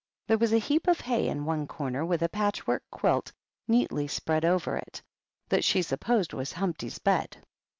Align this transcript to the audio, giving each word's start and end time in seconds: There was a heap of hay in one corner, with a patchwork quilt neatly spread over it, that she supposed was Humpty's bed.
There 0.25 0.39
was 0.39 0.51
a 0.51 0.57
heap 0.57 0.87
of 0.87 1.01
hay 1.01 1.27
in 1.27 1.45
one 1.45 1.67
corner, 1.67 2.03
with 2.03 2.23
a 2.23 2.27
patchwork 2.27 2.81
quilt 2.89 3.31
neatly 3.67 4.07
spread 4.07 4.43
over 4.43 4.75
it, 4.75 4.99
that 5.49 5.63
she 5.63 5.83
supposed 5.83 6.33
was 6.33 6.51
Humpty's 6.53 6.97
bed. 6.97 7.37